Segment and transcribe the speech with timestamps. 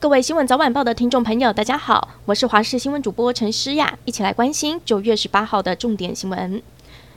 [0.00, 6.62] 各位新闻早晚报的听众朋友，大家好，我是华视新闻主播陈诗雅，一起来关心九月十八号的重点新闻。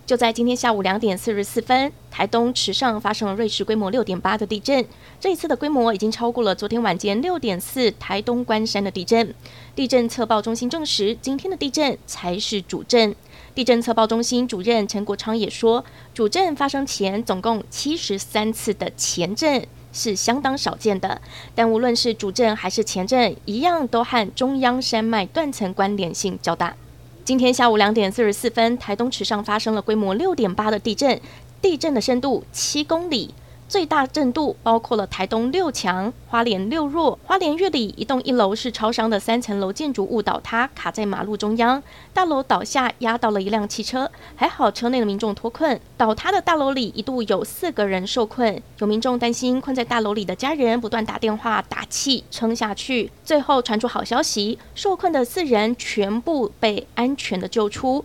[0.06, 4.86] 就在今天下午两点四十四分，台东池上发生了芮氏规模六点八的地震，
[5.18, 9.34] 这一次的规模已经超过了昨天晚间六点四台东关山的地震。
[9.74, 13.16] 地震测报中心证实，今天的地震才是主震。
[13.56, 19.66] 地震测报中心主任陈国昌也说，主震发生前总共七十三次的前震。
[19.94, 21.22] 是相当少见的，
[21.56, 26.76] 但无论是主震还是前震，一样都和中央山脉断层关联性较大。
[27.24, 31.22] 今天下午两点四十四分，台东池上发生了规模六点八的地震，
[31.62, 33.34] 地震的深度七公里。
[33.68, 37.18] 最大震度包括了台东六强、花莲六弱。
[37.26, 41.82] 花莲月里一栋一楼是超商的三层楼建筑物倒塌，卡在马路中央，
[42.14, 45.80] 大楼倒下压到了一辆汽车，还好车内的民众脱困。
[45.98, 58.04] 倒塌的大楼里一度有四个人受困，有民众担心困在大楼里的家人不断打电话打气撑下去，最后传出好消息，受困的四人全部被安全的救出。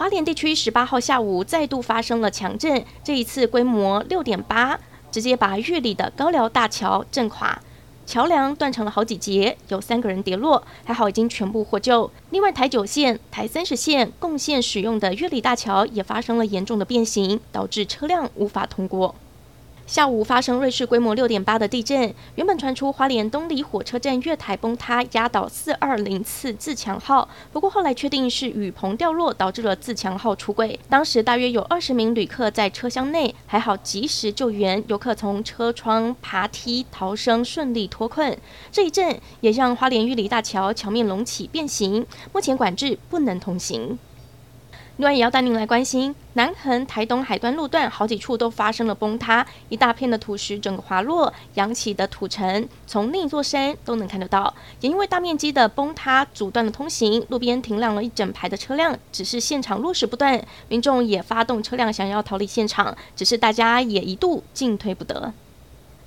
[0.00, 4.80] 花莲地区十八号下午再度发生了强震，这一次规模六点八。
[5.10, 7.60] 直接把玉里的高寮大桥震垮，
[8.06, 12.10] 桥梁断成了好几节，有三个人跌落，还好已经全部获救。
[12.30, 19.14] 另外，台九线、台三十线共线使用的玉里大桥也发生了严重的变形，导致车辆无法通过。
[19.90, 30.78] 下午发生瑞士规模六点八的地震，原本传出花莲东里火车站月台崩塌压倒四二零次自强号，不过后来确定是雨棚掉落导致了自强号出轨。
[30.88, 38.38] 当时大约有二十名旅客在车厢内，还好及时救援，游客从车窗爬梯逃生，顺利脱困。
[38.70, 43.98] 这一震也让花莲玉里大桥桥面隆起变形，目前管制不能通行。
[45.00, 54.54] 另外也要带您来关心，南横台东海端路段好几处都发生了崩塌，一大片的土石整个滑落，扬起的土尘从另一座山都能看得到。
[54.82, 65.32] 也因为大面积的崩塌阻断了通行，路边停辆了一整排的车辆，只是现场落石不断，民众也发动车辆想要逃离现场，只是大家也一度进退不得。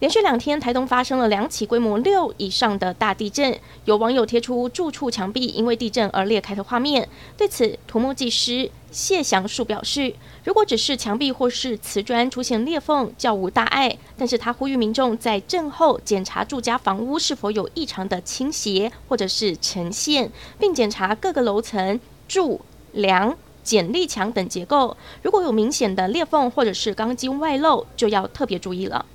[0.03, 7.07] 连续两天，台东发生了两起规模六以上的大地震，有网友贴出住处墙壁因为地震而裂开的画面。
[7.37, 13.97] 对此，土木技师谢祥树表示，如果只是墙壁或是瓷砖出现裂缝，较无大碍。
[14.17, 21.97] 但是他呼吁民众在震后检查住家房屋是否有异常的倾斜或者是沉陷，并检查各个楼层
[22.27, 22.59] 柱
[22.91, 23.33] 梁、
[23.63, 29.05] 剪力墙等结构，如果有明显的裂缝或者是钢筋外露，就要特别注意了。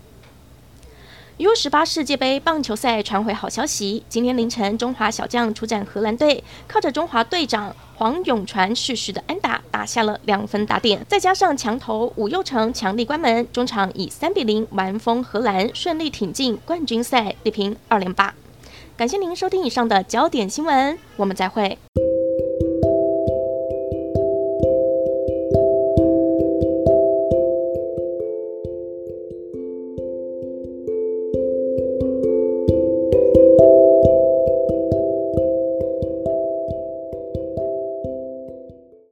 [1.38, 18.34] U 十八世界杯棒球赛传回好消息，今天凌晨中华小将出战荷兰队，靠着中华队长黄永传适时的安打打下了两分打点，再加上强投吴又成强力关门，中场以三比零完封荷兰，顺利挺进冠军赛，力平二连霸。
[18.97, 21.78] 感谢您收听以上的焦点新闻，我们再会。